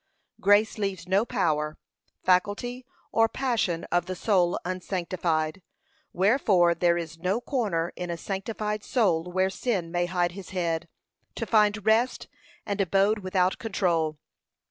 [0.39, 1.77] Grace leaves no power,
[2.23, 5.61] faculty, or passion of the soul unsanctified,
[6.11, 10.87] wherefore there is no corner in a sanctified soul where sin may hide his head,
[11.35, 12.27] to find rest
[12.65, 14.17] and abode without control.